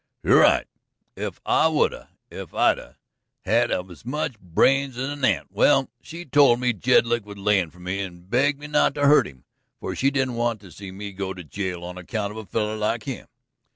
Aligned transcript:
"You're 0.23 0.41
right; 0.41 0.65
I 1.45 1.67
would 1.67 1.93
'a' 1.93 2.09
if 2.31 2.55
I'd 2.55 2.79
'a' 2.79 2.97
had 3.45 3.69
as 3.71 4.03
much 4.03 4.39
brains 4.39 4.97
as 4.97 5.09
a 5.21 5.27
ant. 5.27 5.49
Well, 5.51 5.91
she 6.01 6.25
told 6.25 6.59
me 6.59 6.73
Jedlick 6.73 7.23
was 7.23 7.37
layin' 7.37 7.69
for 7.69 7.79
me, 7.79 7.99
and 8.01 8.27
begged 8.27 8.59
me 8.59 8.65
not 8.65 8.95
to 8.95 9.05
hurt 9.05 9.27
him, 9.27 9.43
for 9.79 9.95
she 9.95 10.09
didn't 10.09 10.33
want 10.33 10.59
to 10.61 10.71
see 10.71 10.89
me 10.91 11.11
go 11.13 11.35
to 11.35 11.43
jail 11.43 11.83
on 11.83 11.99
account 11.99 12.31
of 12.31 12.37
a 12.37 12.47
feller 12.47 12.77
like 12.77 13.03
him. 13.03 13.27